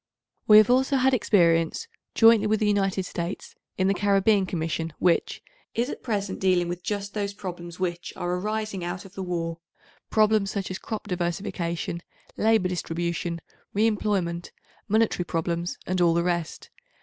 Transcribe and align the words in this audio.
We 0.47 0.57
have 0.57 0.71
also 0.71 0.97
had 0.97 1.13
experience, 1.13 1.87
jointly 2.15 2.47
with 2.47 2.59
the 2.59 2.65
United 2.65 3.03
States, 3.03 3.53
in 3.77 3.87
the 3.87 3.93
Caribbean 3.93 4.47
Commission 4.47 4.93
which, 4.97 5.43
is 5.75 5.91
at 5.91 6.01
present 6.01 6.39
dealing 6.39 6.67
with 6.67 6.81
just 6.81 7.13
those 7.13 7.35
problems 7.35 7.79
which, 7.79 8.11
are 8.15 8.31
aris 8.33 8.73
869 8.73 8.73
ing 8.81 8.93
out 8.95 9.05
of 9.05 9.13
the 9.13 9.21
war—problems 9.21 10.49
such 10.49 10.71
as 10.71 10.79
crop 10.79 11.07
diversification, 11.07 12.01
labour 12.35 12.69
distribution, 12.69 13.41
re 13.75 13.85
employment, 13.85 14.51
monetary 14.87 15.23
problems 15.23 15.77
and 15.85 16.01
all 16.01 16.15
the 16.15 16.23
rest. 16.23 16.71